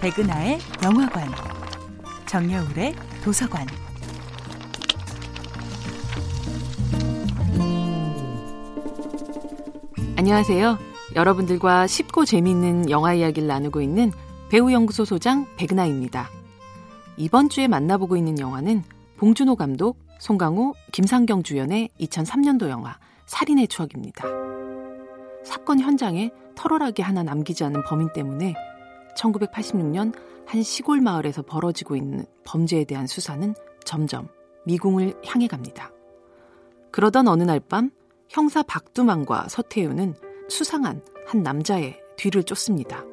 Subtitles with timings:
[0.00, 1.28] 백은하의 영화관,
[2.26, 2.94] 정여울의
[3.24, 3.66] 도서관.
[10.16, 10.78] 안녕하세요.
[11.14, 14.12] 여러분들과 쉽고 재미있는 영화 이야기를 나누고 있는
[14.50, 16.28] 배우연구소 소장 백은하입니다.
[17.16, 18.84] 이번 주에 만나보고 있는 영화는
[19.16, 24.24] 봉준호 감독, 송강호, 김상경 주연의 2003년도 영화 살인의 추억입니다.
[25.42, 28.54] 사건 현장에 털어라기 하나 남기지 않은 범인 때문에
[29.16, 30.14] 1986년
[30.46, 34.28] 한 시골 마을에서 벌어지고 있는 범죄에 대한 수사는 점점
[34.66, 35.90] 미궁을 향해 갑니다.
[36.92, 37.90] 그러던 어느 날 밤
[38.28, 40.14] 형사 박두만과 서태우는
[40.48, 43.04] 수상한 한 남자의 뒤를 쫓습니다.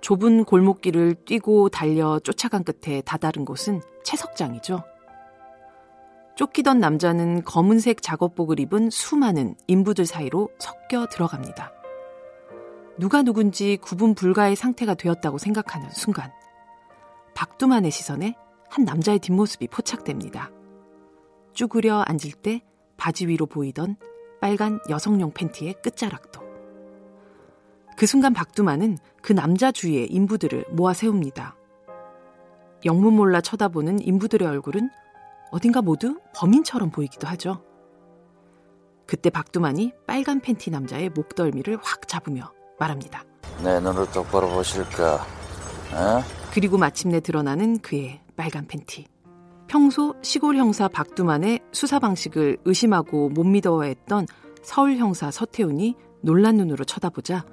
[0.00, 4.82] 좁은 골목길을 뛰고 달려 쫓아간 끝에 다다른 곳은 채석장이죠.
[6.36, 11.81] 쫓기던 남자는 검은색 작업복을 입은 수많은 인부들 사이로 섞여 들어갑니다.
[12.98, 16.30] 누가 누군지 구분 불가의 상태가 되었다고 생각하는 순간
[17.34, 18.34] 박두만의 시선에
[18.68, 20.50] 한 남자의 뒷모습이 포착됩니다.
[21.54, 22.62] 쭈그려 앉을 때
[22.96, 23.96] 바지 위로 보이던
[24.40, 26.42] 빨간 여성용 팬티의 끝자락도.
[27.96, 31.56] 그 순간 박두만은 그 남자 주위의 인부들을 모아 세웁니다.
[32.84, 34.90] 영문 몰라 쳐다보는 인부들의 얼굴은
[35.50, 37.62] 어딘가 모두 범인처럼 보이기도 하죠.
[39.06, 43.24] 그때 박두만이 빨간 팬티 남자의 목덜미를 확 잡으며 말합니다.
[43.62, 45.14] 내 눈을 똑바로 보실까?
[45.94, 46.22] 어?
[46.52, 49.06] 그리고 마침내 드러나는 그의 빨간 팬티.
[49.68, 54.26] 평소 시골 형사 박두만의 수사 방식을 의심하고 못 믿어했던
[54.62, 57.44] 서울 형사 서태훈이 놀란 눈으로 쳐다보자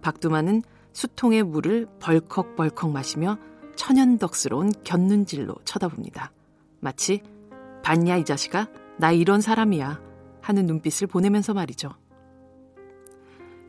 [0.00, 0.62] 박두만은
[0.92, 3.38] 수통의 물을 벌컥벌컥 마시며
[3.76, 6.32] 천연덕스러운 곁눈질로 쳐다봅니다.
[6.80, 7.22] 마치
[7.82, 8.68] 봤냐 이 자식아
[8.98, 10.00] 나 이런 사람이야
[10.40, 11.90] 하는 눈빛을 보내면서 말이죠.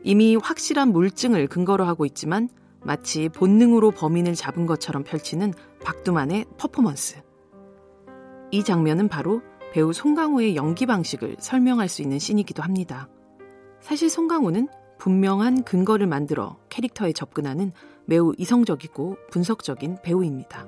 [0.02, 2.48] 이미 확실한 물증을 근거로 하고 있지만
[2.82, 5.52] 마치 본능으로 범인을 잡은 것처럼 펼치는
[5.84, 7.20] 박두만의 퍼포먼스.
[8.50, 13.08] 이 장면은 바로 배우 송강호의 연기 방식을 설명할 수 있는 씬이기도 합니다.
[13.80, 14.68] 사실 송강호는
[14.98, 17.72] 분명한 근거를 만들어 캐릭터에 접근하는
[18.06, 20.66] 매우 이성적이고 분석적인 배우입니다.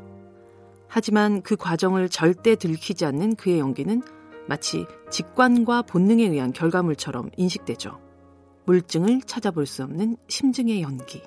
[0.88, 4.02] 하지만 그 과정을 절대 들키지 않는 그의 연기는
[4.46, 8.11] 마치 직관과 본능에 의한 결과물처럼 인식되죠.
[8.64, 11.22] 물증을 찾아볼 수 없는 심증의 연기.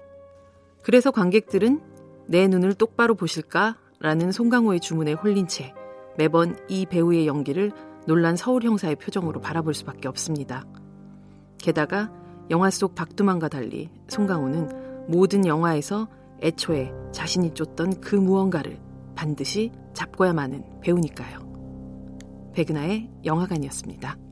[0.81, 1.81] 그래서 관객들은
[2.27, 3.77] 내 눈을 똑바로 보실까?
[3.99, 5.73] 라는 송강호의 주문에 홀린 채
[6.17, 7.71] 매번 이 배우의 연기를
[8.05, 10.65] 놀란 서울 형사의 표정으로 바라볼 수밖에 없습니다.
[11.57, 12.11] 게다가
[12.49, 16.07] 영화 속 박두만과 달리 송강호는 모든 영화에서
[16.41, 18.79] 애초에 자신이 쫓던 그 무언가를
[19.15, 21.39] 반드시 잡고야만 하는 배우니까요.
[22.53, 24.24] 백은하의 영화관이었습니다.